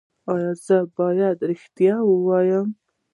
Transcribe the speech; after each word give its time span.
ایا 0.31 0.51
زه 0.65 0.77
باید 0.97 1.37
ریښتیا 1.49 1.95
ووایم؟ 2.05 2.67